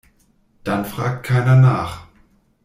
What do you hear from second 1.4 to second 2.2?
nach.